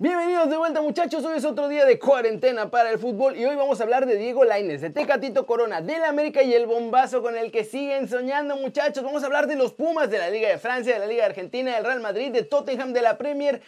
Bienvenidos 0.00 0.48
de 0.48 0.56
vuelta 0.56 0.80
muchachos, 0.80 1.24
hoy 1.24 1.38
es 1.38 1.44
otro 1.44 1.66
día 1.66 1.84
de 1.84 1.98
cuarentena 1.98 2.70
para 2.70 2.88
el 2.88 3.00
fútbol 3.00 3.36
y 3.36 3.44
hoy 3.44 3.56
vamos 3.56 3.80
a 3.80 3.82
hablar 3.82 4.06
de 4.06 4.14
Diego 4.14 4.44
Lainez, 4.44 4.80
de 4.80 4.90
Tecatito 4.90 5.44
Corona, 5.44 5.80
del 5.80 6.04
América 6.04 6.40
y 6.40 6.54
el 6.54 6.66
bombazo 6.66 7.20
con 7.20 7.36
el 7.36 7.50
que 7.50 7.64
siguen 7.64 8.08
soñando 8.08 8.54
muchachos. 8.54 9.02
Vamos 9.02 9.24
a 9.24 9.26
hablar 9.26 9.48
de 9.48 9.56
los 9.56 9.72
Pumas, 9.72 10.08
de 10.08 10.18
la 10.18 10.30
Liga 10.30 10.50
de 10.50 10.58
Francia, 10.58 10.94
de 10.94 11.00
la 11.00 11.06
Liga 11.06 11.24
de 11.24 11.30
Argentina, 11.30 11.74
del 11.74 11.84
Real 11.84 11.98
Madrid, 11.98 12.30
de 12.30 12.44
Tottenham, 12.44 12.92
de 12.92 13.02
la 13.02 13.18
Premier. 13.18 13.60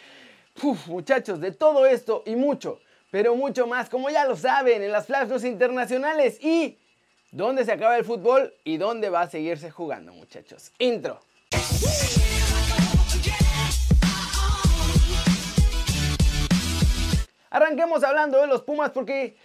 Uf, 0.63 0.87
muchachos, 0.87 1.41
de 1.41 1.51
todo 1.51 1.85
esto 1.85 2.23
y 2.25 2.37
mucho, 2.37 2.79
pero 3.11 3.35
mucho 3.35 3.67
más, 3.67 3.89
como 3.89 4.09
ya 4.09 4.23
lo 4.23 4.37
saben, 4.37 4.83
en 4.83 4.93
las 4.93 5.07
flashes 5.07 5.43
internacionales 5.43 6.41
y 6.41 6.77
dónde 7.33 7.65
se 7.65 7.73
acaba 7.73 7.97
el 7.97 8.05
fútbol 8.05 8.53
y 8.63 8.77
dónde 8.77 9.09
va 9.09 9.23
a 9.23 9.29
seguirse 9.29 9.69
jugando 9.69 10.13
muchachos. 10.13 10.71
Intro. 10.79 11.19
Arranquemos 17.51 18.03
hablando 18.05 18.39
de 18.39 18.47
los 18.47 18.61
Pumas 18.61 18.91
porque, 18.91 19.35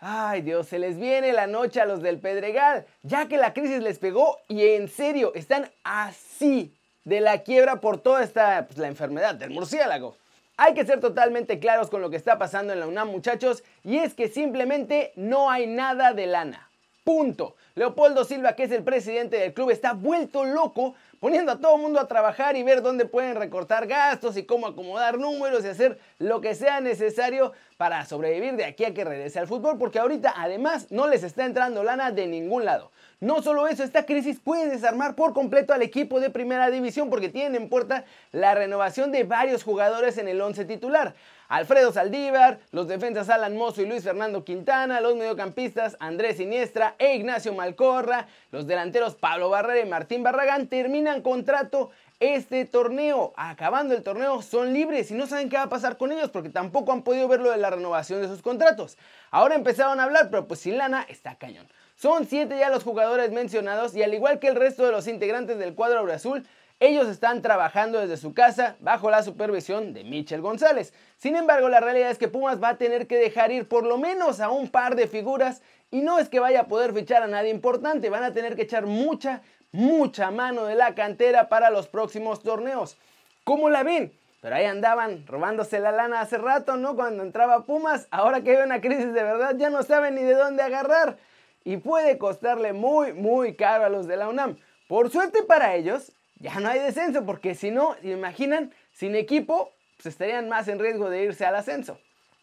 ay 0.00 0.40
Dios, 0.40 0.66
se 0.66 0.78
les 0.78 0.98
viene 0.98 1.34
la 1.34 1.46
noche 1.46 1.82
a 1.82 1.84
los 1.84 2.00
del 2.00 2.18
Pedregal, 2.18 2.86
ya 3.02 3.28
que 3.28 3.36
la 3.36 3.52
crisis 3.52 3.82
les 3.82 3.98
pegó 3.98 4.38
y 4.48 4.66
en 4.68 4.88
serio 4.88 5.32
están 5.34 5.70
así 5.84 6.74
de 7.04 7.20
la 7.20 7.42
quiebra 7.42 7.82
por 7.82 7.98
toda 7.98 8.22
esta, 8.22 8.66
pues, 8.66 8.78
la 8.78 8.88
enfermedad 8.88 9.34
del 9.34 9.50
murciélago. 9.50 10.16
Hay 10.56 10.72
que 10.72 10.86
ser 10.86 11.00
totalmente 11.00 11.58
claros 11.58 11.90
con 11.90 12.00
lo 12.00 12.08
que 12.08 12.16
está 12.16 12.38
pasando 12.38 12.72
en 12.72 12.80
la 12.80 12.86
UNAM 12.86 13.08
muchachos 13.08 13.62
y 13.84 13.98
es 13.98 14.14
que 14.14 14.28
simplemente 14.28 15.12
no 15.16 15.50
hay 15.50 15.66
nada 15.66 16.14
de 16.14 16.26
lana. 16.26 16.70
Punto. 17.04 17.56
Leopoldo 17.74 18.24
Silva, 18.24 18.54
que 18.54 18.64
es 18.64 18.70
el 18.70 18.82
presidente 18.82 19.36
del 19.36 19.52
club, 19.52 19.70
está 19.70 19.92
vuelto 19.92 20.44
loco 20.44 20.94
poniendo 21.22 21.52
a 21.52 21.58
todo 21.60 21.76
el 21.76 21.82
mundo 21.82 22.00
a 22.00 22.08
trabajar 22.08 22.56
y 22.56 22.64
ver 22.64 22.82
dónde 22.82 23.04
pueden 23.04 23.36
recortar 23.36 23.86
gastos 23.86 24.36
y 24.36 24.42
cómo 24.42 24.66
acomodar 24.66 25.20
números 25.20 25.64
y 25.64 25.68
hacer 25.68 26.00
lo 26.18 26.40
que 26.40 26.56
sea 26.56 26.80
necesario 26.80 27.52
para 27.76 28.04
sobrevivir 28.04 28.56
de 28.56 28.64
aquí 28.64 28.84
a 28.84 28.92
que 28.92 29.04
regrese 29.04 29.38
al 29.38 29.46
fútbol, 29.46 29.78
porque 29.78 30.00
ahorita 30.00 30.34
además 30.36 30.90
no 30.90 31.06
les 31.06 31.22
está 31.22 31.44
entrando 31.44 31.84
lana 31.84 32.10
de 32.10 32.26
ningún 32.26 32.64
lado. 32.64 32.90
No 33.20 33.40
solo 33.40 33.68
eso, 33.68 33.84
esta 33.84 34.04
crisis 34.04 34.40
puede 34.40 34.68
desarmar 34.68 35.14
por 35.14 35.32
completo 35.32 35.72
al 35.72 35.82
equipo 35.82 36.18
de 36.18 36.28
primera 36.28 36.72
división 36.72 37.08
porque 37.08 37.28
tienen 37.28 37.54
en 37.54 37.68
puerta 37.68 38.04
la 38.32 38.56
renovación 38.56 39.12
de 39.12 39.22
varios 39.22 39.62
jugadores 39.62 40.18
en 40.18 40.26
el 40.26 40.40
11 40.40 40.64
titular. 40.64 41.14
Alfredo 41.52 41.92
Saldívar, 41.92 42.60
los 42.70 42.88
defensas 42.88 43.28
Alan 43.28 43.54
Mozo 43.54 43.82
y 43.82 43.86
Luis 43.86 44.02
Fernando 44.02 44.42
Quintana, 44.42 45.02
los 45.02 45.16
mediocampistas 45.16 45.98
Andrés 46.00 46.38
Siniestra 46.38 46.94
e 46.98 47.14
Ignacio 47.14 47.52
Malcorra, 47.52 48.26
los 48.52 48.66
delanteros 48.66 49.16
Pablo 49.16 49.50
Barrera 49.50 49.86
y 49.86 49.88
Martín 49.88 50.22
Barragán 50.22 50.68
terminan 50.68 51.11
contrato 51.20 51.90
este 52.20 52.64
torneo. 52.64 53.34
Acabando 53.36 53.94
el 53.94 54.02
torneo 54.02 54.40
son 54.40 54.72
libres 54.72 55.10
y 55.10 55.14
no 55.14 55.26
saben 55.26 55.50
qué 55.50 55.56
va 55.56 55.64
a 55.64 55.68
pasar 55.68 55.98
con 55.98 56.12
ellos 56.12 56.30
porque 56.30 56.48
tampoco 56.48 56.92
han 56.92 57.02
podido 57.02 57.28
ver 57.28 57.40
lo 57.40 57.50
de 57.50 57.58
la 57.58 57.68
renovación 57.68 58.22
de 58.22 58.28
sus 58.28 58.40
contratos. 58.40 58.96
Ahora 59.30 59.56
empezaron 59.56 60.00
a 60.00 60.04
hablar, 60.04 60.30
pero 60.30 60.48
pues 60.48 60.60
sin 60.60 60.78
lana 60.78 61.04
está 61.08 61.34
cañón. 61.34 61.68
Son 61.96 62.26
siete 62.26 62.58
ya 62.58 62.70
los 62.70 62.84
jugadores 62.84 63.30
mencionados 63.32 63.94
y 63.94 64.02
al 64.02 64.14
igual 64.14 64.38
que 64.38 64.48
el 64.48 64.56
resto 64.56 64.86
de 64.86 64.92
los 64.92 65.06
integrantes 65.06 65.58
del 65.58 65.74
cuadro 65.74 66.10
azul, 66.10 66.46
ellos 66.80 67.06
están 67.06 67.42
trabajando 67.42 68.00
desde 68.00 68.16
su 68.16 68.34
casa 68.34 68.74
bajo 68.80 69.08
la 69.08 69.22
supervisión 69.22 69.94
de 69.94 70.02
Michel 70.02 70.40
González. 70.40 70.92
Sin 71.16 71.36
embargo, 71.36 71.68
la 71.68 71.78
realidad 71.78 72.10
es 72.10 72.18
que 72.18 72.26
Pumas 72.26 72.60
va 72.60 72.70
a 72.70 72.76
tener 72.76 73.06
que 73.06 73.16
dejar 73.16 73.52
ir 73.52 73.68
por 73.68 73.84
lo 73.84 73.98
menos 73.98 74.40
a 74.40 74.50
un 74.50 74.68
par 74.68 74.96
de 74.96 75.06
figuras 75.06 75.62
y 75.92 76.00
no 76.00 76.18
es 76.18 76.28
que 76.28 76.40
vaya 76.40 76.62
a 76.62 76.66
poder 76.66 76.92
fichar 76.92 77.22
a 77.22 77.28
nadie 77.28 77.50
importante, 77.50 78.10
van 78.10 78.24
a 78.24 78.32
tener 78.32 78.56
que 78.56 78.62
echar 78.62 78.86
mucha, 78.86 79.42
mucha 79.72 80.30
mano 80.30 80.64
de 80.64 80.74
la 80.74 80.94
cantera 80.94 81.48
para 81.48 81.70
los 81.70 81.88
próximos 81.88 82.42
torneos. 82.42 82.96
¿Cómo 83.44 83.70
la 83.70 83.82
ven? 83.82 84.12
Pero 84.40 84.56
ahí 84.56 84.66
andaban 84.66 85.26
robándose 85.26 85.80
la 85.80 85.92
lana 85.92 86.20
hace 86.20 86.36
rato, 86.36 86.76
¿no? 86.76 86.94
Cuando 86.94 87.22
entraba 87.22 87.64
Pumas, 87.64 88.08
ahora 88.10 88.42
que 88.42 88.56
hay 88.56 88.62
una 88.62 88.80
crisis 88.80 89.12
de 89.12 89.22
verdad 89.22 89.56
ya 89.56 89.70
no 89.70 89.82
saben 89.82 90.14
ni 90.14 90.22
de 90.22 90.34
dónde 90.34 90.62
agarrar 90.62 91.16
y 91.64 91.76
puede 91.78 92.18
costarle 92.18 92.72
muy, 92.72 93.12
muy 93.12 93.54
caro 93.54 93.84
a 93.84 93.88
los 93.88 94.06
de 94.06 94.16
la 94.16 94.28
UNAM. 94.28 94.56
Por 94.88 95.10
suerte 95.10 95.42
para 95.42 95.74
ellos, 95.74 96.12
ya 96.40 96.58
no 96.58 96.68
hay 96.68 96.80
descenso, 96.80 97.24
porque 97.24 97.54
si 97.54 97.70
no, 97.70 97.96
imaginan, 98.02 98.72
sin 98.92 99.14
equipo, 99.14 99.70
pues 99.96 100.06
estarían 100.06 100.48
más 100.48 100.68
en 100.68 100.80
riesgo 100.80 101.08
de 101.08 101.22
irse 101.22 101.46
al 101.46 101.54
ascenso. 101.54 101.98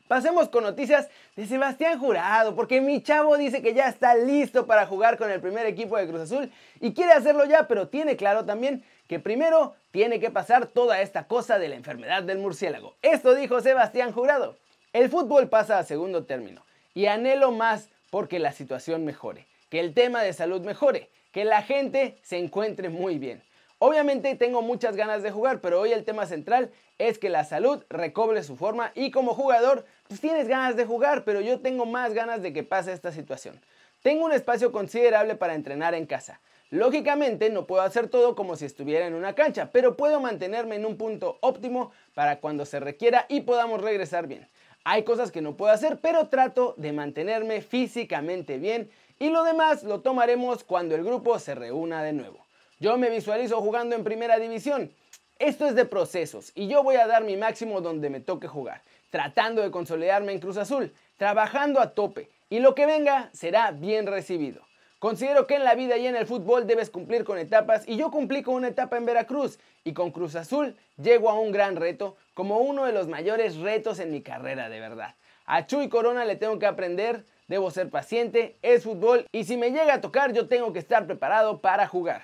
Pasemos 0.09 0.49
con 0.49 0.63
noticias 0.63 1.07
de 1.35 1.45
Sebastián 1.45 1.99
Jurado, 1.99 2.55
porque 2.55 2.81
mi 2.81 3.03
chavo 3.03 3.37
dice 3.37 3.61
que 3.61 3.75
ya 3.75 3.87
está 3.87 4.15
listo 4.15 4.65
para 4.65 4.87
jugar 4.87 5.19
con 5.19 5.29
el 5.29 5.39
primer 5.39 5.67
equipo 5.67 5.97
de 5.97 6.07
Cruz 6.07 6.21
Azul 6.21 6.51
y 6.81 6.95
quiere 6.95 7.11
hacerlo 7.11 7.45
ya, 7.45 7.67
pero 7.67 7.89
tiene 7.89 8.17
claro 8.17 8.43
también 8.43 8.83
que 9.07 9.19
primero 9.19 9.75
tiene 9.91 10.19
que 10.19 10.31
pasar 10.31 10.65
toda 10.65 10.99
esta 11.01 11.27
cosa 11.27 11.59
de 11.59 11.69
la 11.69 11.75
enfermedad 11.75 12.23
del 12.23 12.39
murciélago. 12.39 12.95
Esto 13.03 13.35
dijo 13.35 13.61
Sebastián 13.61 14.11
Jurado. 14.11 14.57
El 14.93 15.11
fútbol 15.11 15.47
pasa 15.47 15.77
a 15.77 15.83
segundo 15.83 16.25
término 16.25 16.65
y 16.95 17.05
anhelo 17.05 17.51
más 17.51 17.91
porque 18.09 18.39
la 18.39 18.51
situación 18.51 19.05
mejore, 19.05 19.45
que 19.69 19.79
el 19.79 19.93
tema 19.93 20.23
de 20.23 20.33
salud 20.33 20.61
mejore, 20.61 21.11
que 21.31 21.45
la 21.45 21.61
gente 21.61 22.17
se 22.23 22.39
encuentre 22.39 22.89
muy 22.89 23.19
bien. 23.19 23.43
Obviamente 23.77 24.35
tengo 24.35 24.63
muchas 24.63 24.95
ganas 24.95 25.21
de 25.21 25.29
jugar, 25.29 25.61
pero 25.61 25.79
hoy 25.79 25.91
el 25.93 26.03
tema 26.03 26.25
central 26.25 26.71
es 26.99 27.17
que 27.17 27.29
la 27.29 27.45
salud 27.45 27.83
recobre 27.89 28.43
su 28.43 28.55
forma 28.55 28.91
y 28.93 29.09
como 29.09 29.33
jugador, 29.33 29.85
pues 30.07 30.21
tienes 30.21 30.47
ganas 30.47 30.75
de 30.75 30.85
jugar, 30.85 31.23
pero 31.23 31.41
yo 31.41 31.59
tengo 31.61 31.85
más 31.85 32.13
ganas 32.13 32.43
de 32.43 32.53
que 32.53 32.63
pase 32.63 32.93
esta 32.93 33.11
situación. 33.11 33.59
Tengo 34.03 34.25
un 34.25 34.33
espacio 34.33 34.71
considerable 34.71 35.35
para 35.35 35.55
entrenar 35.55 35.95
en 35.95 36.05
casa. 36.05 36.39
Lógicamente 36.69 37.49
no 37.49 37.65
puedo 37.65 37.81
hacer 37.81 38.09
todo 38.09 38.35
como 38.35 38.55
si 38.55 38.65
estuviera 38.65 39.07
en 39.07 39.15
una 39.15 39.33
cancha, 39.33 39.71
pero 39.71 39.97
puedo 39.97 40.19
mantenerme 40.19 40.75
en 40.75 40.85
un 40.85 40.97
punto 40.97 41.39
óptimo 41.41 41.91
para 42.13 42.39
cuando 42.39 42.65
se 42.65 42.79
requiera 42.79 43.25
y 43.27 43.41
podamos 43.41 43.81
regresar 43.81 44.27
bien. 44.27 44.47
Hay 44.83 45.03
cosas 45.03 45.31
que 45.31 45.41
no 45.41 45.57
puedo 45.57 45.71
hacer, 45.71 45.99
pero 45.99 46.27
trato 46.27 46.75
de 46.77 46.93
mantenerme 46.93 47.61
físicamente 47.61 48.57
bien 48.57 48.89
y 49.17 49.29
lo 49.29 49.43
demás 49.43 49.83
lo 49.83 50.01
tomaremos 50.01 50.63
cuando 50.63 50.95
el 50.95 51.03
grupo 51.03 51.39
se 51.39 51.55
reúna 51.55 52.03
de 52.03 52.13
nuevo. 52.13 52.45
Yo 52.79 52.97
me 52.97 53.09
visualizo 53.09 53.59
jugando 53.61 53.95
en 53.95 54.03
primera 54.03 54.37
división. 54.37 54.91
Esto 55.39 55.67
es 55.67 55.73
de 55.73 55.85
procesos 55.85 56.51
y 56.53 56.67
yo 56.67 56.83
voy 56.83 56.97
a 56.97 57.07
dar 57.07 57.23
mi 57.23 57.37
máximo 57.37 57.79
donde 57.79 58.09
me 58.09 58.19
toque 58.19 58.49
jugar, 58.49 58.81
tratando 59.09 59.61
de 59.61 59.71
consolidarme 59.71 60.33
en 60.33 60.39
Cruz 60.39 60.57
Azul, 60.57 60.93
trabajando 61.15 61.79
a 61.79 61.91
tope 61.91 62.29
y 62.49 62.59
lo 62.59 62.75
que 62.75 62.85
venga 62.85 63.29
será 63.31 63.71
bien 63.71 64.05
recibido. 64.05 64.61
Considero 64.99 65.47
que 65.47 65.55
en 65.55 65.63
la 65.63 65.75
vida 65.75 65.95
y 65.95 66.07
en 66.07 66.17
el 66.17 66.27
fútbol 66.27 66.67
debes 66.67 66.89
cumplir 66.89 67.23
con 67.23 67.37
etapas 67.37 67.87
y 67.87 67.95
yo 67.95 68.11
cumplí 68.11 68.43
con 68.43 68.55
una 68.55 68.67
etapa 68.67 68.97
en 68.97 69.05
Veracruz 69.05 69.59
y 69.85 69.93
con 69.93 70.11
Cruz 70.11 70.35
Azul 70.35 70.75
llego 71.01 71.29
a 71.29 71.39
un 71.39 71.53
gran 71.53 71.77
reto 71.77 72.17
como 72.33 72.57
uno 72.57 72.83
de 72.83 72.91
los 72.91 73.07
mayores 73.07 73.55
retos 73.55 73.99
en 73.99 74.11
mi 74.11 74.21
carrera 74.21 74.67
de 74.67 74.81
verdad. 74.81 75.15
A 75.45 75.65
Chuy 75.65 75.87
Corona 75.87 76.25
le 76.25 76.35
tengo 76.35 76.59
que 76.59 76.65
aprender, 76.65 77.23
debo 77.47 77.71
ser 77.71 77.89
paciente, 77.89 78.57
es 78.61 78.83
fútbol 78.83 79.25
y 79.31 79.45
si 79.45 79.55
me 79.55 79.71
llega 79.71 79.93
a 79.93 80.01
tocar 80.01 80.33
yo 80.33 80.49
tengo 80.49 80.73
que 80.73 80.79
estar 80.79 81.07
preparado 81.07 81.61
para 81.61 81.87
jugar. 81.87 82.23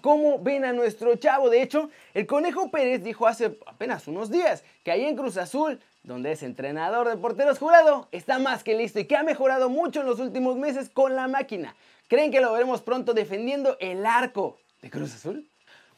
¿Cómo 0.00 0.38
ven 0.38 0.64
a 0.64 0.72
nuestro 0.72 1.16
chavo? 1.16 1.50
De 1.50 1.62
hecho, 1.62 1.90
el 2.14 2.26
Conejo 2.26 2.70
Pérez 2.70 3.02
dijo 3.02 3.26
hace 3.26 3.58
apenas 3.66 4.06
unos 4.08 4.30
días 4.30 4.64
que 4.84 4.90
ahí 4.90 5.04
en 5.04 5.16
Cruz 5.16 5.36
Azul, 5.36 5.80
donde 6.02 6.32
es 6.32 6.42
entrenador 6.42 7.08
de 7.08 7.16
porteros 7.16 7.58
jurado, 7.58 8.08
está 8.12 8.38
más 8.38 8.64
que 8.64 8.74
listo 8.74 9.00
y 9.00 9.04
que 9.04 9.16
ha 9.16 9.22
mejorado 9.22 9.68
mucho 9.68 10.00
en 10.00 10.06
los 10.06 10.20
últimos 10.20 10.56
meses 10.56 10.90
con 10.90 11.16
la 11.16 11.28
máquina. 11.28 11.74
¿Creen 12.08 12.30
que 12.30 12.40
lo 12.40 12.52
veremos 12.52 12.80
pronto 12.80 13.12
defendiendo 13.12 13.76
el 13.80 14.06
arco 14.06 14.56
de 14.82 14.90
Cruz 14.90 15.14
Azul? 15.14 15.46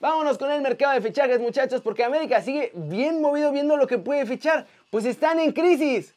Vámonos 0.01 0.39
con 0.39 0.51
el 0.51 0.63
mercado 0.63 0.95
de 0.95 1.03
fichajes, 1.03 1.39
muchachos, 1.39 1.83
porque 1.83 2.03
América 2.03 2.41
sigue 2.41 2.73
bien 2.75 3.21
movido 3.21 3.53
viendo 3.53 3.77
lo 3.77 3.87
que 3.87 3.99
puede 3.99 4.25
fichar, 4.25 4.67
pues 4.91 5.05
están 5.05 5.39
en 5.39 5.53
crisis. 5.53 6.15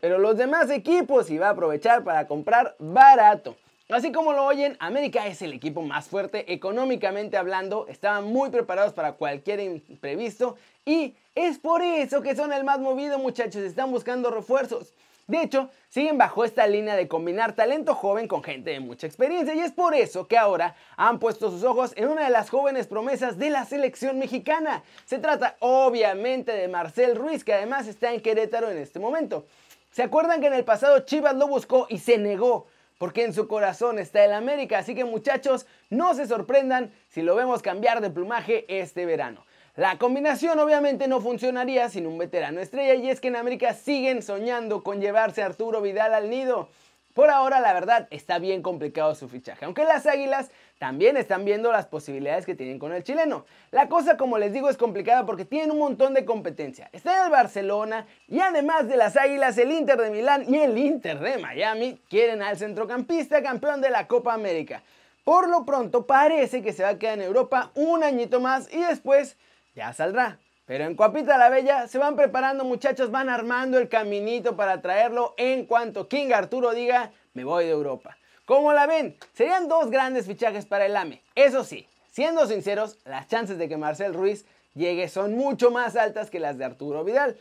Pero 0.00 0.18
los 0.18 0.36
demás 0.36 0.70
equipos 0.70 1.30
iba 1.30 1.48
a 1.48 1.50
aprovechar 1.50 2.02
para 2.02 2.26
comprar 2.26 2.74
barato. 2.78 3.56
Así 3.88 4.10
como 4.10 4.32
lo 4.32 4.44
oyen, 4.44 4.76
América 4.80 5.28
es 5.28 5.42
el 5.42 5.52
equipo 5.52 5.80
más 5.80 6.08
fuerte 6.08 6.52
económicamente 6.52 7.36
hablando, 7.36 7.86
estaban 7.88 8.24
muy 8.24 8.50
preparados 8.50 8.92
para 8.92 9.12
cualquier 9.12 9.60
imprevisto 9.60 10.56
y 10.84 11.14
es 11.36 11.60
por 11.60 11.82
eso 11.82 12.20
que 12.20 12.34
son 12.34 12.52
el 12.52 12.64
más 12.64 12.80
movido 12.80 13.20
muchachos, 13.20 13.62
están 13.62 13.92
buscando 13.92 14.32
refuerzos. 14.32 14.92
De 15.28 15.40
hecho, 15.40 15.70
siguen 15.88 16.18
bajo 16.18 16.44
esta 16.44 16.66
línea 16.66 16.96
de 16.96 17.06
combinar 17.06 17.54
talento 17.54 17.94
joven 17.94 18.26
con 18.26 18.42
gente 18.42 18.70
de 18.70 18.80
mucha 18.80 19.06
experiencia 19.06 19.54
y 19.54 19.60
es 19.60 19.70
por 19.70 19.94
eso 19.94 20.26
que 20.26 20.36
ahora 20.36 20.74
han 20.96 21.20
puesto 21.20 21.48
sus 21.52 21.62
ojos 21.62 21.92
en 21.94 22.08
una 22.08 22.24
de 22.24 22.30
las 22.30 22.50
jóvenes 22.50 22.88
promesas 22.88 23.38
de 23.38 23.50
la 23.50 23.64
selección 23.66 24.18
mexicana. 24.18 24.82
Se 25.04 25.20
trata 25.20 25.54
obviamente 25.60 26.50
de 26.50 26.66
Marcel 26.66 27.14
Ruiz, 27.14 27.44
que 27.44 27.54
además 27.54 27.86
está 27.86 28.12
en 28.12 28.20
Querétaro 28.20 28.68
en 28.68 28.78
este 28.78 28.98
momento. 28.98 29.46
¿Se 29.92 30.02
acuerdan 30.02 30.40
que 30.40 30.48
en 30.48 30.54
el 30.54 30.64
pasado 30.64 30.98
Chivas 31.00 31.36
lo 31.36 31.46
buscó 31.46 31.86
y 31.88 31.98
se 31.98 32.18
negó? 32.18 32.66
Porque 32.98 33.24
en 33.24 33.34
su 33.34 33.46
corazón 33.46 33.98
está 33.98 34.24
el 34.24 34.32
América, 34.32 34.78
así 34.78 34.94
que 34.94 35.04
muchachos, 35.04 35.66
no 35.90 36.14
se 36.14 36.26
sorprendan 36.26 36.92
si 37.08 37.22
lo 37.22 37.34
vemos 37.34 37.62
cambiar 37.62 38.00
de 38.00 38.10
plumaje 38.10 38.64
este 38.68 39.04
verano. 39.04 39.44
La 39.76 39.98
combinación 39.98 40.58
obviamente 40.58 41.06
no 41.06 41.20
funcionaría 41.20 41.90
sin 41.90 42.06
un 42.06 42.16
veterano 42.16 42.60
estrella 42.60 42.94
y 42.94 43.10
es 43.10 43.20
que 43.20 43.28
en 43.28 43.36
América 43.36 43.74
siguen 43.74 44.22
soñando 44.22 44.82
con 44.82 45.02
llevarse 45.02 45.42
a 45.42 45.46
Arturo 45.46 45.82
Vidal 45.82 46.14
al 46.14 46.30
nido. 46.30 46.70
Por 47.16 47.30
ahora 47.30 47.60
la 47.60 47.72
verdad 47.72 48.08
está 48.10 48.38
bien 48.38 48.60
complicado 48.60 49.14
su 49.14 49.26
fichaje, 49.26 49.64
aunque 49.64 49.84
las 49.84 50.04
Águilas 50.04 50.50
también 50.78 51.16
están 51.16 51.46
viendo 51.46 51.72
las 51.72 51.86
posibilidades 51.86 52.44
que 52.44 52.54
tienen 52.54 52.78
con 52.78 52.92
el 52.92 53.04
chileno. 53.04 53.46
La 53.70 53.88
cosa, 53.88 54.18
como 54.18 54.36
les 54.36 54.52
digo, 54.52 54.68
es 54.68 54.76
complicada 54.76 55.24
porque 55.24 55.46
tienen 55.46 55.70
un 55.70 55.78
montón 55.78 56.12
de 56.12 56.26
competencia. 56.26 56.90
Está 56.92 57.24
el 57.24 57.30
Barcelona 57.30 58.06
y 58.28 58.40
además 58.40 58.86
de 58.86 58.98
las 58.98 59.16
Águilas, 59.16 59.56
el 59.56 59.72
Inter 59.72 59.98
de 59.98 60.10
Milán 60.10 60.44
y 60.46 60.58
el 60.58 60.76
Inter 60.76 61.18
de 61.18 61.38
Miami 61.38 61.98
quieren 62.10 62.42
al 62.42 62.58
centrocampista 62.58 63.42
campeón 63.42 63.80
de 63.80 63.88
la 63.88 64.06
Copa 64.06 64.34
América. 64.34 64.82
Por 65.24 65.48
lo 65.48 65.64
pronto 65.64 66.06
parece 66.06 66.60
que 66.60 66.74
se 66.74 66.82
va 66.82 66.90
a 66.90 66.98
quedar 66.98 67.14
en 67.14 67.24
Europa 67.24 67.70
un 67.74 68.04
añito 68.04 68.40
más 68.40 68.70
y 68.70 68.82
después 68.82 69.38
ya 69.74 69.94
saldrá. 69.94 70.38
Pero 70.66 70.84
en 70.84 70.96
Coapita 70.96 71.38
la 71.38 71.48
Bella 71.48 71.86
se 71.86 71.98
van 71.98 72.16
preparando 72.16 72.64
muchachos, 72.64 73.12
van 73.12 73.30
armando 73.30 73.78
el 73.78 73.88
caminito 73.88 74.56
para 74.56 74.82
traerlo 74.82 75.34
en 75.36 75.64
cuanto 75.64 76.08
King 76.08 76.32
Arturo 76.34 76.74
diga 76.74 77.12
me 77.34 77.44
voy 77.44 77.64
de 77.64 77.70
Europa. 77.70 78.18
¿Cómo 78.46 78.72
la 78.72 78.86
ven? 78.86 79.16
Serían 79.32 79.68
dos 79.68 79.90
grandes 79.90 80.26
fichajes 80.26 80.66
para 80.66 80.86
el 80.86 80.96
AME. 80.96 81.22
Eso 81.34 81.64
sí, 81.64 81.86
siendo 82.10 82.46
sinceros, 82.46 82.98
las 83.04 83.28
chances 83.28 83.58
de 83.58 83.68
que 83.68 83.76
Marcel 83.76 84.12
Ruiz 84.12 84.44
llegue 84.74 85.08
son 85.08 85.36
mucho 85.36 85.70
más 85.70 85.96
altas 85.96 86.30
que 86.30 86.40
las 86.40 86.58
de 86.58 86.64
Arturo 86.64 87.04
Vidal. 87.04 87.36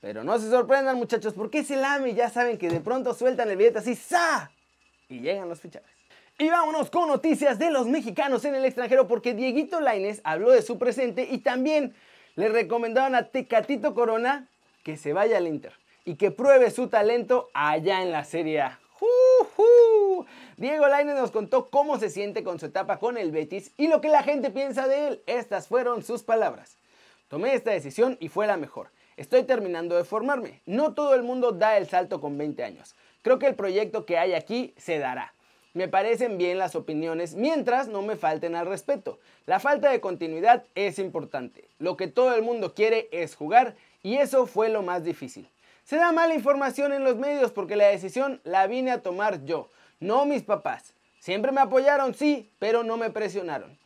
Pero 0.00 0.24
no 0.24 0.38
se 0.38 0.48
sorprendan 0.50 0.96
muchachos, 0.96 1.34
porque 1.34 1.60
es 1.60 1.70
el 1.70 1.84
AME 1.84 2.14
ya 2.14 2.30
saben 2.30 2.58
que 2.58 2.68
de 2.68 2.80
pronto 2.80 3.14
sueltan 3.14 3.50
el 3.50 3.56
billete 3.56 3.78
así, 3.78 3.94
¡sa! 3.94 4.50
Y 5.08 5.20
llegan 5.20 5.48
los 5.48 5.60
fichajes. 5.60 5.90
Y 6.38 6.48
vámonos 6.48 6.90
con 6.90 7.08
noticias 7.08 7.58
de 7.58 7.70
los 7.70 7.86
mexicanos 7.86 8.44
en 8.44 8.54
el 8.54 8.64
extranjero 8.64 9.06
porque 9.06 9.34
Dieguito 9.34 9.80
Laines 9.80 10.20
habló 10.24 10.50
de 10.50 10.62
su 10.62 10.78
presente 10.78 11.28
y 11.30 11.38
también 11.38 11.94
le 12.36 12.48
recomendaron 12.48 13.14
a 13.14 13.28
Tecatito 13.28 13.94
Corona 13.94 14.48
que 14.82 14.96
se 14.96 15.12
vaya 15.12 15.38
al 15.38 15.46
Inter 15.46 15.72
y 16.04 16.16
que 16.16 16.30
pruebe 16.30 16.70
su 16.70 16.88
talento 16.88 17.50
allá 17.54 18.02
en 18.02 18.12
la 18.12 18.24
Serie 18.24 18.60
A. 18.60 18.80
Diego 20.56 20.86
Lainez 20.86 21.16
nos 21.16 21.30
contó 21.30 21.68
cómo 21.68 21.98
se 21.98 22.10
siente 22.10 22.44
con 22.44 22.58
su 22.58 22.66
etapa 22.66 22.98
con 22.98 23.18
el 23.18 23.32
Betis 23.32 23.72
y 23.76 23.88
lo 23.88 24.00
que 24.00 24.08
la 24.08 24.22
gente 24.22 24.50
piensa 24.50 24.86
de 24.86 25.08
él. 25.08 25.22
Estas 25.26 25.68
fueron 25.68 26.02
sus 26.02 26.22
palabras. 26.22 26.76
Tomé 27.28 27.54
esta 27.54 27.72
decisión 27.72 28.16
y 28.20 28.28
fue 28.28 28.46
la 28.46 28.56
mejor. 28.56 28.90
Estoy 29.16 29.42
terminando 29.44 29.96
de 29.96 30.04
formarme. 30.04 30.62
No 30.66 30.94
todo 30.94 31.14
el 31.14 31.22
mundo 31.22 31.52
da 31.52 31.76
el 31.76 31.88
salto 31.88 32.20
con 32.20 32.38
20 32.38 32.62
años. 32.64 32.94
Creo 33.22 33.38
que 33.38 33.46
el 33.46 33.54
proyecto 33.54 34.06
que 34.06 34.18
hay 34.18 34.34
aquí 34.34 34.74
se 34.76 34.98
dará. 34.98 35.33
Me 35.74 35.88
parecen 35.88 36.38
bien 36.38 36.56
las 36.56 36.76
opiniones 36.76 37.34
mientras 37.34 37.88
no 37.88 38.00
me 38.00 38.14
falten 38.14 38.54
al 38.54 38.66
respeto. 38.66 39.18
La 39.44 39.58
falta 39.58 39.90
de 39.90 40.00
continuidad 40.00 40.62
es 40.76 41.00
importante. 41.00 41.64
Lo 41.80 41.96
que 41.96 42.06
todo 42.06 42.36
el 42.36 42.42
mundo 42.42 42.74
quiere 42.74 43.08
es 43.10 43.34
jugar 43.34 43.74
y 44.00 44.18
eso 44.18 44.46
fue 44.46 44.68
lo 44.68 44.82
más 44.82 45.02
difícil. 45.02 45.48
Se 45.82 45.96
da 45.96 46.12
mala 46.12 46.34
información 46.34 46.92
en 46.92 47.02
los 47.02 47.16
medios 47.16 47.50
porque 47.50 47.74
la 47.74 47.88
decisión 47.88 48.40
la 48.44 48.68
vine 48.68 48.92
a 48.92 49.02
tomar 49.02 49.44
yo, 49.44 49.68
no 49.98 50.24
mis 50.26 50.44
papás. 50.44 50.94
Siempre 51.18 51.50
me 51.50 51.60
apoyaron, 51.60 52.14
sí, 52.14 52.48
pero 52.60 52.84
no 52.84 52.96
me 52.96 53.10
presionaron. 53.10 53.76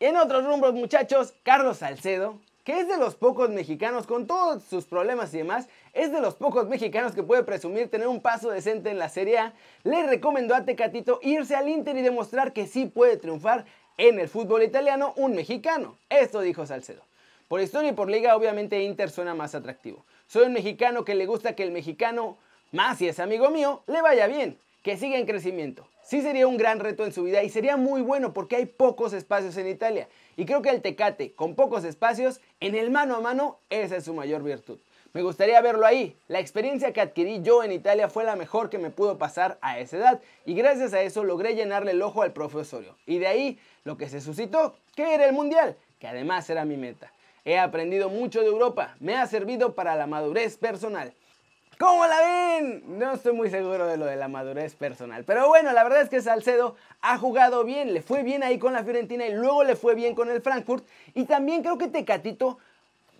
En 0.00 0.16
otros 0.16 0.44
rumbos, 0.44 0.74
muchachos, 0.74 1.34
Carlos 1.44 1.78
Salcedo, 1.78 2.40
que 2.64 2.80
es 2.80 2.88
de 2.88 2.96
los 2.96 3.14
pocos 3.14 3.50
mexicanos, 3.50 4.06
con 4.06 4.26
todos 4.26 4.64
sus 4.64 4.84
problemas 4.84 5.32
y 5.32 5.38
demás, 5.38 5.68
es 5.92 6.12
de 6.12 6.20
los 6.20 6.34
pocos 6.34 6.68
mexicanos 6.68 7.12
que 7.12 7.22
puede 7.22 7.42
presumir 7.42 7.90
tener 7.90 8.08
un 8.08 8.20
paso 8.20 8.50
decente 8.50 8.90
en 8.90 8.98
la 8.98 9.08
Serie 9.08 9.38
A, 9.38 9.54
le 9.84 10.06
recomendó 10.06 10.54
a 10.54 10.64
Tecatito 10.64 11.20
irse 11.22 11.56
al 11.56 11.68
Inter 11.68 11.96
y 11.96 12.02
demostrar 12.02 12.52
que 12.52 12.66
sí 12.66 12.86
puede 12.86 13.16
triunfar 13.16 13.64
en 13.98 14.18
el 14.18 14.28
fútbol 14.28 14.62
italiano 14.62 15.12
un 15.16 15.34
mexicano. 15.34 15.96
Esto 16.08 16.40
dijo 16.40 16.66
Salcedo. 16.66 17.02
Por 17.48 17.60
historia 17.60 17.90
y 17.90 17.94
por 17.94 18.08
liga, 18.08 18.36
obviamente 18.36 18.82
Inter 18.82 19.10
suena 19.10 19.34
más 19.34 19.54
atractivo. 19.54 20.04
Soy 20.26 20.46
un 20.46 20.52
mexicano 20.52 21.04
que 21.04 21.16
le 21.16 21.26
gusta 21.26 21.56
que 21.56 21.64
el 21.64 21.72
mexicano, 21.72 22.38
más 22.70 22.98
si 22.98 23.08
es 23.08 23.18
amigo 23.18 23.50
mío, 23.50 23.82
le 23.88 24.00
vaya 24.00 24.28
bien, 24.28 24.56
que 24.82 24.96
siga 24.96 25.18
en 25.18 25.26
crecimiento. 25.26 25.86
Sí 26.04 26.22
sería 26.22 26.46
un 26.46 26.56
gran 26.56 26.80
reto 26.80 27.04
en 27.04 27.12
su 27.12 27.24
vida 27.24 27.42
y 27.42 27.50
sería 27.50 27.76
muy 27.76 28.02
bueno 28.02 28.32
porque 28.32 28.56
hay 28.56 28.66
pocos 28.66 29.12
espacios 29.12 29.56
en 29.56 29.68
Italia. 29.68 30.08
Y 30.36 30.46
creo 30.46 30.62
que 30.62 30.70
el 30.70 30.80
Tecate, 30.80 31.32
con 31.32 31.54
pocos 31.54 31.84
espacios, 31.84 32.40
en 32.60 32.74
el 32.74 32.90
mano 32.90 33.16
a 33.16 33.20
mano, 33.20 33.58
esa 33.68 33.96
es 33.96 34.04
su 34.04 34.14
mayor 34.14 34.42
virtud. 34.42 34.78
Me 35.12 35.22
gustaría 35.22 35.60
verlo 35.60 35.86
ahí. 35.86 36.16
La 36.28 36.38
experiencia 36.38 36.92
que 36.92 37.00
adquirí 37.00 37.42
yo 37.42 37.64
en 37.64 37.72
Italia 37.72 38.08
fue 38.08 38.22
la 38.22 38.36
mejor 38.36 38.70
que 38.70 38.78
me 38.78 38.90
pudo 38.90 39.18
pasar 39.18 39.58
a 39.60 39.80
esa 39.80 39.96
edad 39.96 40.20
y 40.46 40.54
gracias 40.54 40.92
a 40.92 41.02
eso 41.02 41.24
logré 41.24 41.56
llenarle 41.56 41.90
el 41.90 42.02
ojo 42.02 42.22
al 42.22 42.32
profesorio. 42.32 42.94
Y 43.06 43.18
de 43.18 43.26
ahí 43.26 43.58
lo 43.82 43.96
que 43.96 44.08
se 44.08 44.20
suscitó, 44.20 44.76
que 44.94 45.14
era 45.14 45.26
el 45.26 45.32
Mundial, 45.32 45.76
que 45.98 46.06
además 46.06 46.48
era 46.48 46.64
mi 46.64 46.76
meta. 46.76 47.10
He 47.44 47.58
aprendido 47.58 48.08
mucho 48.08 48.40
de 48.40 48.46
Europa, 48.46 48.94
me 49.00 49.16
ha 49.16 49.26
servido 49.26 49.74
para 49.74 49.96
la 49.96 50.06
madurez 50.06 50.56
personal. 50.56 51.12
¿Cómo 51.80 52.06
la 52.06 52.20
ven? 52.20 52.98
No 52.98 53.14
estoy 53.14 53.32
muy 53.32 53.48
seguro 53.48 53.86
de 53.86 53.96
lo 53.96 54.04
de 54.04 54.14
la 54.14 54.28
madurez 54.28 54.76
personal. 54.76 55.24
Pero 55.24 55.48
bueno, 55.48 55.72
la 55.72 55.82
verdad 55.82 56.02
es 56.02 56.10
que 56.10 56.20
Salcedo 56.20 56.76
ha 57.00 57.16
jugado 57.16 57.64
bien, 57.64 57.94
le 57.94 58.02
fue 58.02 58.22
bien 58.22 58.42
ahí 58.42 58.58
con 58.58 58.74
la 58.74 58.84
Fiorentina 58.84 59.26
y 59.26 59.32
luego 59.32 59.64
le 59.64 59.74
fue 59.74 59.94
bien 59.94 60.14
con 60.14 60.30
el 60.30 60.42
Frankfurt. 60.42 60.86
Y 61.14 61.24
también 61.24 61.62
creo 61.62 61.78
que 61.78 61.88
Tecatito, 61.88 62.58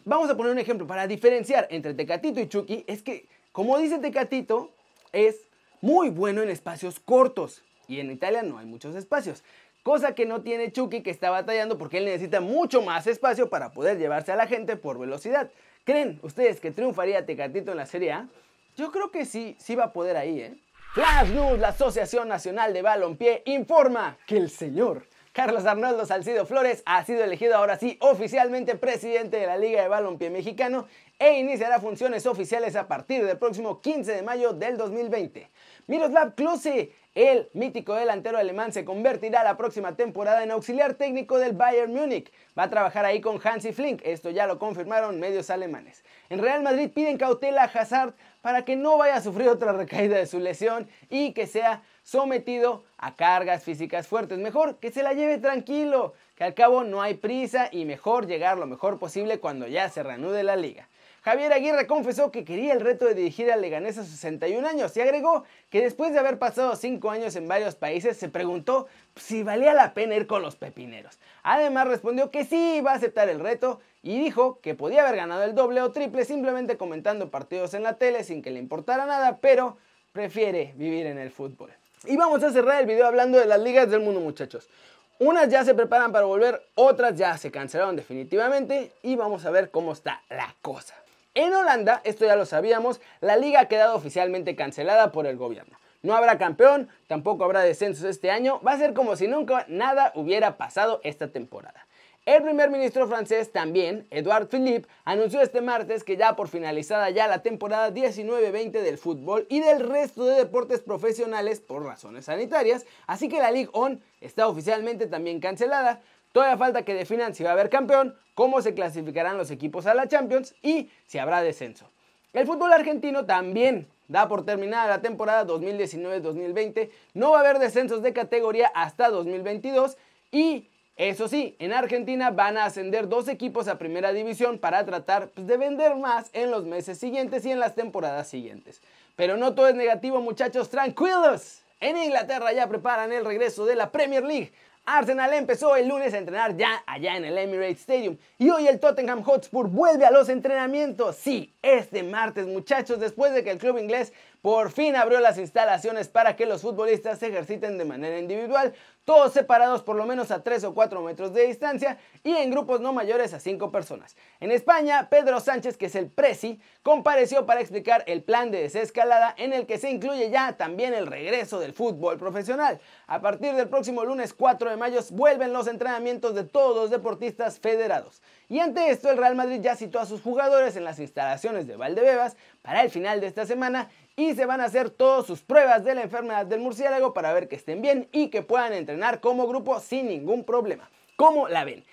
vamos 0.04 0.30
a 0.30 0.36
poner 0.36 0.52
un 0.52 0.58
ejemplo 0.58 0.86
para 0.86 1.06
diferenciar 1.06 1.66
entre 1.70 1.94
Tecatito 1.94 2.40
y 2.40 2.48
Chucky, 2.48 2.84
es 2.86 3.02
que, 3.02 3.26
como 3.52 3.78
dice 3.78 3.98
Tecatito, 3.98 4.70
es 5.12 5.36
muy 5.80 6.10
bueno 6.10 6.42
en 6.42 6.50
espacios 6.50 7.00
cortos. 7.00 7.62
Y 7.88 8.00
en 8.00 8.10
Italia 8.10 8.42
no 8.42 8.58
hay 8.58 8.66
muchos 8.66 8.94
espacios. 8.94 9.42
Cosa 9.82 10.14
que 10.14 10.26
no 10.26 10.42
tiene 10.42 10.72
Chucky 10.72 11.02
que 11.02 11.10
está 11.10 11.30
batallando 11.30 11.78
porque 11.78 11.98
él 11.98 12.04
necesita 12.04 12.40
mucho 12.40 12.82
más 12.82 13.06
espacio 13.06 13.48
para 13.48 13.72
poder 13.72 13.98
llevarse 13.98 14.30
a 14.30 14.36
la 14.36 14.46
gente 14.46 14.76
por 14.76 14.98
velocidad. 14.98 15.50
¿Creen 15.84 16.20
ustedes 16.22 16.60
que 16.60 16.70
triunfaría 16.70 17.24
Tecatito 17.24 17.70
en 17.70 17.78
la 17.78 17.86
Serie 17.86 18.12
A? 18.12 18.28
Yo 18.76 18.92
creo 18.92 19.10
que 19.10 19.24
sí, 19.24 19.56
sí 19.58 19.74
va 19.74 19.84
a 19.84 19.92
poder 19.92 20.16
ahí, 20.16 20.40
¿eh? 20.40 20.54
Flash 20.92 21.30
News, 21.30 21.58
la 21.58 21.68
Asociación 21.68 22.28
Nacional 22.28 22.72
de 22.72 22.82
Balompié, 22.82 23.42
informa 23.46 24.18
que 24.26 24.36
el 24.36 24.50
señor 24.50 25.04
Carlos 25.32 25.64
Arnoldo 25.64 26.06
Salcido 26.06 26.44
Flores 26.44 26.82
ha 26.86 27.04
sido 27.04 27.22
elegido 27.22 27.54
ahora 27.54 27.78
sí 27.78 27.96
oficialmente 28.00 28.74
presidente 28.74 29.36
de 29.36 29.46
la 29.46 29.56
Liga 29.56 29.80
de 29.80 29.86
Balompié 29.86 30.28
Mexicano 30.28 30.88
e 31.20 31.38
iniciará 31.38 31.78
funciones 31.78 32.26
oficiales 32.26 32.74
a 32.74 32.88
partir 32.88 33.24
del 33.24 33.38
próximo 33.38 33.80
15 33.80 34.12
de 34.12 34.22
mayo 34.22 34.54
del 34.54 34.76
2020. 34.76 35.48
Miroslav 35.86 36.34
Klose, 36.34 36.92
el 37.14 37.48
mítico 37.52 37.94
delantero 37.94 38.38
alemán, 38.38 38.72
se 38.72 38.84
convertirá 38.84 39.44
la 39.44 39.56
próxima 39.56 39.94
temporada 39.94 40.42
en 40.42 40.50
auxiliar 40.50 40.94
técnico 40.94 41.38
del 41.38 41.52
Bayern 41.52 41.92
Múnich. 41.92 42.32
Va 42.58 42.64
a 42.64 42.70
trabajar 42.70 43.04
ahí 43.04 43.20
con 43.20 43.40
Hansi 43.42 43.72
Flink, 43.72 44.00
esto 44.04 44.30
ya 44.30 44.48
lo 44.48 44.58
confirmaron 44.58 45.20
medios 45.20 45.48
alemanes. 45.50 46.04
En 46.28 46.40
Real 46.40 46.64
Madrid 46.64 46.90
piden 46.92 47.18
cautela 47.18 47.62
a 47.62 47.66
Hazard 47.66 48.14
para 48.40 48.64
que 48.64 48.74
no 48.74 48.98
vaya 48.98 49.16
a 49.16 49.20
sufrir 49.20 49.48
otra 49.48 49.72
recaída 49.72 50.16
de 50.16 50.26
su 50.26 50.40
lesión 50.40 50.88
y 51.08 51.34
que 51.34 51.46
sea 51.46 51.82
sometido 52.02 52.84
a 52.98 53.16
cargas 53.16 53.64
físicas 53.64 54.06
fuertes. 54.06 54.38
Mejor 54.38 54.76
que 54.78 54.90
se 54.90 55.02
la 55.02 55.12
lleve 55.12 55.38
tranquilo, 55.38 56.14
que 56.36 56.44
al 56.44 56.54
cabo 56.54 56.84
no 56.84 57.02
hay 57.02 57.14
prisa 57.14 57.68
y 57.70 57.84
mejor 57.84 58.26
llegar 58.26 58.58
lo 58.58 58.66
mejor 58.66 58.98
posible 58.98 59.40
cuando 59.40 59.66
ya 59.66 59.88
se 59.88 60.02
reanude 60.02 60.42
la 60.42 60.56
liga. 60.56 60.88
Javier 61.22 61.52
Aguirre 61.52 61.86
confesó 61.86 62.30
que 62.30 62.44
quería 62.46 62.72
el 62.72 62.80
reto 62.80 63.04
de 63.04 63.14
dirigir 63.14 63.52
al 63.52 63.60
Leganés 63.60 63.98
a 63.98 64.04
61 64.04 64.66
años 64.66 64.96
y 64.96 65.02
agregó 65.02 65.44
que 65.68 65.82
después 65.82 66.14
de 66.14 66.18
haber 66.18 66.38
pasado 66.38 66.74
5 66.76 67.10
años 67.10 67.36
en 67.36 67.46
varios 67.46 67.74
países 67.74 68.16
se 68.16 68.30
preguntó 68.30 68.86
si 69.16 69.42
valía 69.42 69.74
la 69.74 69.92
pena 69.92 70.16
ir 70.16 70.26
con 70.26 70.40
los 70.40 70.56
pepineros. 70.56 71.18
Además 71.42 71.88
respondió 71.88 72.30
que 72.30 72.46
sí 72.46 72.76
iba 72.76 72.92
a 72.92 72.94
aceptar 72.94 73.28
el 73.28 73.38
reto 73.38 73.80
y 74.02 74.18
dijo 74.18 74.60
que 74.62 74.74
podía 74.74 75.02
haber 75.02 75.16
ganado 75.16 75.42
el 75.42 75.54
doble 75.54 75.82
o 75.82 75.92
triple 75.92 76.24
simplemente 76.24 76.78
comentando 76.78 77.30
partidos 77.30 77.74
en 77.74 77.82
la 77.82 77.98
tele 77.98 78.24
sin 78.24 78.40
que 78.40 78.50
le 78.50 78.58
importara 78.58 79.04
nada, 79.04 79.40
pero 79.42 79.76
prefiere 80.12 80.72
vivir 80.76 81.04
en 81.04 81.18
el 81.18 81.30
fútbol. 81.30 81.70
Y 82.06 82.16
vamos 82.16 82.42
a 82.42 82.50
cerrar 82.50 82.80
el 82.80 82.86
video 82.86 83.06
hablando 83.06 83.38
de 83.38 83.44
las 83.44 83.60
ligas 83.60 83.90
del 83.90 84.00
mundo 84.00 84.20
muchachos. 84.20 84.70
Unas 85.18 85.50
ya 85.50 85.66
se 85.66 85.74
preparan 85.74 86.12
para 86.12 86.24
volver, 86.24 86.62
otras 86.74 87.14
ya 87.14 87.36
se 87.36 87.50
cancelaron 87.50 87.94
definitivamente 87.94 88.90
y 89.02 89.16
vamos 89.16 89.44
a 89.44 89.50
ver 89.50 89.70
cómo 89.70 89.92
está 89.92 90.22
la 90.30 90.54
cosa. 90.62 90.94
En 91.34 91.52
Holanda, 91.52 92.00
esto 92.04 92.24
ya 92.24 92.36
lo 92.36 92.46
sabíamos, 92.46 93.02
la 93.20 93.36
liga 93.36 93.60
ha 93.60 93.68
quedado 93.68 93.94
oficialmente 93.94 94.56
cancelada 94.56 95.12
por 95.12 95.26
el 95.26 95.36
gobierno. 95.36 95.76
No 96.00 96.16
habrá 96.16 96.38
campeón, 96.38 96.88
tampoco 97.06 97.44
habrá 97.44 97.60
descensos 97.60 98.06
este 98.06 98.30
año, 98.30 98.62
va 98.66 98.72
a 98.72 98.78
ser 98.78 98.94
como 98.94 99.14
si 99.14 99.28
nunca 99.28 99.66
nada 99.68 100.12
hubiera 100.14 100.56
pasado 100.56 101.02
esta 101.04 101.28
temporada. 101.28 101.86
El 102.30 102.44
primer 102.44 102.70
ministro 102.70 103.08
francés 103.08 103.50
también, 103.50 104.06
Edouard 104.12 104.46
Philippe, 104.46 104.86
anunció 105.04 105.40
este 105.40 105.60
martes 105.60 106.04
que 106.04 106.16
ya 106.16 106.36
por 106.36 106.46
finalizada 106.46 107.10
ya 107.10 107.26
la 107.26 107.42
temporada 107.42 107.90
19-20 107.90 108.70
del 108.70 108.98
fútbol 108.98 109.46
y 109.48 109.58
del 109.58 109.80
resto 109.80 110.24
de 110.24 110.36
deportes 110.36 110.78
profesionales 110.78 111.58
por 111.58 111.84
razones 111.84 112.26
sanitarias, 112.26 112.86
así 113.08 113.28
que 113.28 113.40
la 113.40 113.50
Ligue 113.50 113.70
1 113.74 113.98
está 114.20 114.46
oficialmente 114.46 115.08
también 115.08 115.40
cancelada. 115.40 116.02
Todavía 116.30 116.56
falta 116.56 116.84
que 116.84 116.94
definan 116.94 117.34
si 117.34 117.42
va 117.42 117.50
a 117.50 117.54
haber 117.54 117.68
campeón, 117.68 118.14
cómo 118.36 118.62
se 118.62 118.74
clasificarán 118.74 119.36
los 119.36 119.50
equipos 119.50 119.86
a 119.86 119.94
la 119.94 120.06
Champions 120.06 120.54
y 120.62 120.88
si 121.08 121.18
habrá 121.18 121.42
descenso. 121.42 121.90
El 122.32 122.46
fútbol 122.46 122.72
argentino 122.72 123.26
también 123.26 123.88
da 124.06 124.28
por 124.28 124.44
terminada 124.44 124.86
la 124.86 125.02
temporada 125.02 125.44
2019-2020, 125.48 126.90
no 127.14 127.32
va 127.32 127.38
a 127.38 127.40
haber 127.40 127.58
descensos 127.58 128.02
de 128.02 128.12
categoría 128.12 128.70
hasta 128.72 129.10
2022 129.10 129.96
y 130.30 130.68
eso 131.08 131.28
sí, 131.28 131.56
en 131.58 131.72
Argentina 131.72 132.30
van 132.30 132.58
a 132.58 132.66
ascender 132.66 133.08
dos 133.08 133.26
equipos 133.28 133.68
a 133.68 133.78
primera 133.78 134.12
división 134.12 134.58
para 134.58 134.84
tratar 134.84 135.30
pues, 135.30 135.46
de 135.46 135.56
vender 135.56 135.96
más 135.96 136.28
en 136.34 136.50
los 136.50 136.66
meses 136.66 136.98
siguientes 136.98 137.46
y 137.46 137.50
en 137.50 137.58
las 137.58 137.74
temporadas 137.74 138.28
siguientes. 138.28 138.82
Pero 139.16 139.38
no 139.38 139.54
todo 139.54 139.68
es 139.68 139.74
negativo 139.74 140.20
muchachos, 140.20 140.68
tranquilos. 140.68 141.62
En 141.80 141.96
Inglaterra 141.96 142.52
ya 142.52 142.68
preparan 142.68 143.12
el 143.12 143.24
regreso 143.24 143.64
de 143.64 143.76
la 143.76 143.90
Premier 143.90 144.22
League. 144.22 144.52
Arsenal 144.84 145.32
empezó 145.32 145.74
el 145.74 145.88
lunes 145.88 146.12
a 146.12 146.18
entrenar 146.18 146.54
ya 146.58 146.82
allá 146.86 147.16
en 147.16 147.24
el 147.24 147.38
Emirates 147.38 147.80
Stadium 147.80 148.18
y 148.38 148.50
hoy 148.50 148.66
el 148.68 148.78
Tottenham 148.78 149.22
Hotspur 149.22 149.68
vuelve 149.68 150.04
a 150.04 150.10
los 150.10 150.28
entrenamientos. 150.28 151.16
Sí, 151.16 151.54
este 151.62 152.02
martes 152.02 152.46
muchachos, 152.46 153.00
después 153.00 153.32
de 153.32 153.42
que 153.42 153.52
el 153.52 153.58
club 153.58 153.78
inglés 153.78 154.12
por 154.42 154.70
fin 154.70 154.96
abrió 154.96 155.20
las 155.20 155.38
instalaciones 155.38 156.08
para 156.08 156.36
que 156.36 156.46
los 156.46 156.62
futbolistas 156.62 157.18
se 157.18 157.28
ejerciten 157.28 157.78
de 157.78 157.84
manera 157.84 158.18
individual, 158.18 158.74
todos 159.04 159.32
separados 159.32 159.82
por 159.82 159.96
lo 159.96 160.06
menos 160.06 160.30
a 160.30 160.42
3 160.42 160.64
o 160.64 160.74
4 160.74 161.02
metros 161.02 161.32
de 161.32 161.46
distancia 161.46 161.98
y 162.22 162.32
en 162.32 162.50
grupos 162.50 162.80
no 162.80 162.92
mayores 162.92 163.34
a 163.34 163.40
5 163.40 163.72
personas. 163.72 164.16
En 164.38 164.50
España, 164.50 165.08
Pedro 165.10 165.40
Sánchez, 165.40 165.76
que 165.76 165.86
es 165.86 165.94
el 165.94 166.08
presi, 166.08 166.60
compareció 166.82 167.44
para 167.44 167.60
explicar 167.60 168.04
el 168.06 168.22
plan 168.22 168.50
de 168.50 168.62
desescalada 168.62 169.34
en 169.36 169.52
el 169.52 169.66
que 169.66 169.78
se 169.78 169.90
incluye 169.90 170.30
ya 170.30 170.56
también 170.56 170.94
el 170.94 171.06
regreso 171.06 171.58
del 171.58 171.72
fútbol 171.72 172.18
profesional. 172.18 172.80
A 173.06 173.20
partir 173.20 173.54
del 173.54 173.68
próximo 173.68 174.04
lunes 174.04 174.32
4 174.32 174.70
de 174.70 174.76
mayo 174.76 175.00
vuelven 175.10 175.52
los 175.52 175.66
entrenamientos 175.66 176.34
de 176.34 176.44
todos 176.44 176.76
los 176.76 176.90
deportistas 176.90 177.58
federados. 177.58 178.22
Y 178.48 178.58
ante 178.60 178.90
esto, 178.90 179.10
el 179.10 179.16
Real 179.16 179.34
Madrid 179.34 179.60
ya 179.60 179.76
citó 179.76 179.98
a 180.00 180.06
sus 180.06 180.22
jugadores 180.22 180.76
en 180.76 180.84
las 180.84 180.98
instalaciones 180.98 181.66
de 181.66 181.76
Valdebebas 181.76 182.36
para 182.62 182.82
el 182.82 182.90
final 182.90 183.20
de 183.20 183.28
esta 183.28 183.46
semana 183.46 183.88
y 184.16 184.34
se 184.34 184.46
van 184.46 184.60
a 184.60 184.64
hacer 184.64 184.90
todas 184.90 185.26
sus 185.26 185.40
pruebas 185.40 185.84
de 185.84 185.94
la 185.94 186.02
enfermedad 186.02 186.46
del 186.46 186.60
murciélago 186.60 187.14
para 187.14 187.32
ver 187.32 187.48
que 187.48 187.56
estén 187.56 187.82
bien 187.82 188.08
y 188.12 188.28
que 188.28 188.42
puedan 188.42 188.72
entrenar 188.72 189.20
como 189.20 189.46
grupo 189.46 189.80
sin 189.80 190.08
ningún 190.08 190.44
problema. 190.44 190.90
¿Cómo 191.16 191.48
la 191.48 191.64
ven? 191.64 191.84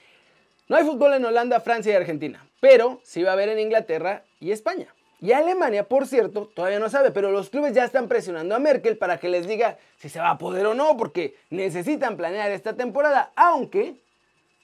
No 0.67 0.75
hay 0.75 0.83
fútbol 0.83 1.13
en 1.13 1.25
Holanda, 1.25 1.59
Francia 1.61 1.93
y 1.93 1.95
Argentina, 1.95 2.45
pero 2.59 2.99
sí 3.03 3.23
va 3.23 3.31
a 3.31 3.33
haber 3.33 3.49
en 3.49 3.59
Inglaterra 3.59 4.23
y 4.39 4.51
España. 4.51 4.93
Y 5.19 5.31
Alemania, 5.31 5.87
por 5.87 6.05
cierto, 6.05 6.47
todavía 6.53 6.79
no 6.79 6.89
sabe, 6.89 7.11
pero 7.11 7.31
los 7.31 7.49
clubes 7.49 7.73
ya 7.73 7.83
están 7.83 8.07
presionando 8.07 8.53
a 8.53 8.59
Merkel 8.59 8.97
para 8.97 9.17
que 9.17 9.29
les 9.29 9.47
diga 9.47 9.77
si 9.97 10.09
se 10.09 10.19
va 10.19 10.31
a 10.31 10.37
poder 10.37 10.65
o 10.67 10.75
no, 10.75 10.95
porque 10.95 11.35
necesitan 11.49 12.17
planear 12.17 12.51
esta 12.51 12.75
temporada, 12.75 13.31
aunque 13.35 13.95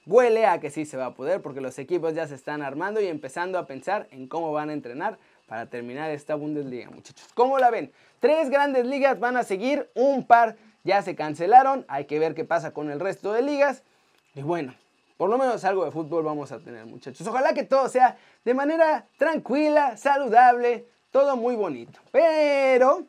huele 0.06 0.46
a 0.46 0.60
que 0.60 0.70
sí 0.70 0.84
se 0.84 0.96
va 0.96 1.06
a 1.06 1.14
poder, 1.14 1.42
porque 1.42 1.60
los 1.60 1.78
equipos 1.78 2.14
ya 2.14 2.28
se 2.28 2.34
están 2.36 2.62
armando 2.62 3.00
y 3.00 3.06
empezando 3.06 3.58
a 3.58 3.66
pensar 3.66 4.06
en 4.12 4.28
cómo 4.28 4.52
van 4.52 4.70
a 4.70 4.74
entrenar 4.74 5.18
para 5.46 5.66
terminar 5.66 6.10
esta 6.10 6.34
Bundesliga, 6.34 6.90
muchachos. 6.90 7.28
¿Cómo 7.34 7.58
la 7.58 7.70
ven? 7.70 7.92
Tres 8.20 8.50
grandes 8.50 8.86
ligas 8.86 9.20
van 9.20 9.36
a 9.36 9.42
seguir, 9.42 9.90
un 9.94 10.26
par 10.26 10.56
ya 10.84 11.02
se 11.02 11.14
cancelaron, 11.14 11.84
hay 11.88 12.04
que 12.04 12.18
ver 12.18 12.34
qué 12.34 12.44
pasa 12.44 12.72
con 12.72 12.90
el 12.90 13.00
resto 13.00 13.32
de 13.32 13.42
ligas. 13.42 13.82
Y 14.34 14.42
bueno, 14.42 14.74
por 15.16 15.30
lo 15.30 15.38
menos 15.38 15.64
algo 15.64 15.84
de 15.84 15.90
fútbol 15.90 16.24
vamos 16.24 16.52
a 16.52 16.58
tener, 16.58 16.84
muchachos. 16.86 17.26
Ojalá 17.26 17.54
que 17.54 17.64
todo 17.64 17.88
sea 17.88 18.16
de 18.44 18.54
manera 18.54 19.06
tranquila, 19.16 19.96
saludable, 19.96 20.86
todo 21.10 21.36
muy 21.36 21.54
bonito. 21.54 22.00
Pero 22.10 23.04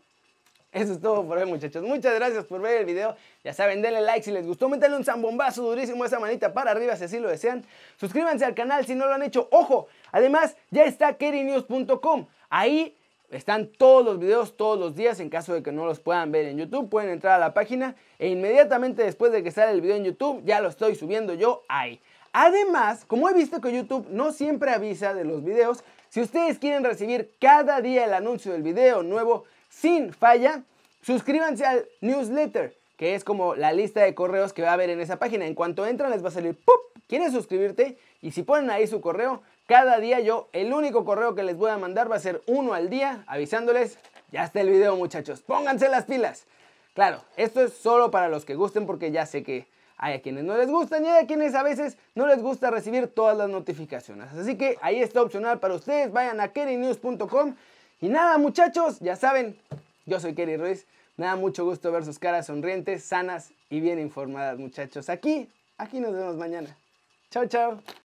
eso 0.76 0.92
es 0.92 1.00
todo 1.00 1.26
por 1.26 1.38
hoy, 1.38 1.46
muchachos. 1.46 1.82
Muchas 1.84 2.14
gracias 2.16 2.44
por 2.44 2.60
ver 2.60 2.82
el 2.82 2.86
video. 2.86 3.16
Ya 3.46 3.54
saben, 3.54 3.82
denle 3.82 4.02
like 4.02 4.26
si 4.26 4.32
les 4.32 4.46
gustó. 4.46 4.68
Métanle 4.68 4.98
un 4.98 5.06
zambombazo 5.06 5.64
durísimo 5.64 6.04
esa 6.04 6.20
manita 6.20 6.54
para 6.54 6.72
arriba 6.72 6.98
si 6.98 7.06
así 7.06 7.18
lo 7.18 7.30
desean. 7.30 7.64
Suscríbanse 7.96 8.44
al 8.44 8.54
canal 8.56 8.86
si 8.86 8.94
no 8.94 9.06
lo 9.06 9.14
han 9.14 9.24
hecho. 9.24 9.48
Ojo, 9.54 9.88
además 10.12 10.58
ya 10.72 10.84
está 10.84 11.14
kerinews.com. 11.14 12.28
Ahí 12.50 12.94
están 13.32 13.68
todos 13.68 14.04
los 14.04 14.20
videos 14.20 14.58
todos 14.58 14.78
los 14.78 14.98
días. 14.98 15.22
En 15.22 15.30
caso 15.30 15.54
de 15.54 15.64
que 15.64 15.72
no 15.72 15.86
los 15.86 16.02
puedan 16.02 16.34
ver 16.34 16.44
en 16.44 16.58
YouTube, 16.58 16.90
pueden 16.90 17.10
entrar 17.10 17.36
a 17.36 17.40
la 17.40 17.54
página 17.54 17.96
e 18.20 18.28
inmediatamente 18.28 19.02
después 19.02 19.32
de 19.32 19.44
que 19.44 19.52
sale 19.52 19.72
el 19.72 19.80
video 19.80 19.96
en 19.96 20.04
YouTube, 20.04 20.44
ya 20.44 20.60
lo 20.60 20.68
estoy 20.68 20.96
subiendo 20.96 21.36
yo 21.36 21.64
ahí. 21.70 22.02
Además, 22.34 23.06
como 23.06 23.30
he 23.30 23.34
visto 23.34 23.62
que 23.62 23.72
YouTube 23.72 24.08
no 24.10 24.34
siempre 24.34 24.72
avisa 24.72 25.14
de 25.14 25.24
los 25.24 25.42
videos, 25.42 25.86
si 26.10 26.20
ustedes 26.20 26.60
quieren 26.60 26.84
recibir 26.84 27.32
cada 27.40 27.80
día 27.80 28.04
el 28.04 28.14
anuncio 28.14 28.52
del 28.52 28.62
video 28.62 29.04
nuevo, 29.04 29.46
sin 29.76 30.14
falla, 30.14 30.64
suscríbanse 31.02 31.66
al 31.66 31.86
newsletter, 32.02 32.76
que 32.98 33.16
es 33.16 33.24
como 33.24 33.56
la 33.56 33.74
lista 33.74 34.02
de 34.02 34.16
correos 34.16 34.54
que 34.54 34.62
va 34.62 34.70
a 34.70 34.74
haber 34.74 34.90
en 34.90 35.02
esa 35.02 35.18
página. 35.18 35.46
En 35.46 35.54
cuanto 35.54 35.86
entran 35.86 36.12
les 36.12 36.24
va 36.24 36.30
a 36.30 36.32
salir 36.32 36.56
¡pup! 36.56 37.04
¿Quieres 37.08 37.34
suscribirte? 37.34 37.98
Y 38.22 38.32
si 38.32 38.44
ponen 38.44 38.70
ahí 38.70 38.88
su 38.88 39.02
correo, 39.02 39.44
cada 39.68 40.00
día 40.00 40.20
yo, 40.22 40.48
el 40.54 40.74
único 40.74 41.06
correo 41.06 41.36
que 41.36 41.44
les 41.44 41.58
voy 41.58 41.72
a 41.72 41.78
mandar 41.78 42.10
va 42.10 42.16
a 42.16 42.20
ser 42.20 42.42
uno 42.48 42.74
al 42.74 42.90
día, 42.90 43.24
avisándoles, 43.28 43.98
ya 44.32 44.44
está 44.44 44.62
el 44.62 44.70
video 44.70 44.96
muchachos, 44.96 45.42
pónganse 45.42 45.90
las 45.90 46.06
pilas. 46.06 46.46
Claro, 46.94 47.22
esto 47.36 47.62
es 47.62 47.74
solo 47.74 48.10
para 48.10 48.30
los 48.30 48.46
que 48.46 48.56
gusten 48.56 48.86
porque 48.86 49.12
ya 49.12 49.26
sé 49.26 49.44
que 49.44 49.68
hay 49.98 50.14
a 50.14 50.22
quienes 50.22 50.46
no 50.46 50.58
les 50.58 50.70
gustan 50.70 51.06
y 51.06 51.10
hay 51.10 51.24
a 51.24 51.28
quienes 51.28 51.54
a 51.54 51.64
veces 51.64 51.98
no 52.16 52.26
les 52.26 52.42
gusta 52.42 52.72
recibir 52.72 53.08
todas 53.08 53.38
las 53.38 53.50
notificaciones. 53.50 54.32
Así 54.34 54.58
que 54.58 54.78
ahí 54.82 55.02
está 55.02 55.22
opcional 55.22 55.60
para 55.60 55.76
ustedes, 55.76 56.12
vayan 56.12 56.40
a 56.40 56.54
kerinews.com 56.54 57.56
y 58.02 58.10
nada, 58.10 58.38
muchachos, 58.38 59.00
ya 59.00 59.16
saben, 59.16 59.58
yo 60.06 60.20
soy 60.20 60.36
Kerry 60.36 60.58
Ruiz. 60.58 60.86
Me 61.18 61.26
da 61.26 61.36
mucho 61.36 61.64
gusto 61.64 61.92
ver 61.92 62.04
sus 62.04 62.20
caras 62.20 62.48
sonrientes, 62.48 63.04
sanas 63.04 63.52
y 63.70 63.80
bien 63.80 64.00
informadas, 64.00 64.60
muchachos. 64.60 65.10
Aquí, 65.10 65.50
aquí 65.78 66.00
nos 66.00 66.14
vemos 66.14 66.36
mañana. 66.36 66.78
Chao, 67.32 67.46
chao. 67.46 68.05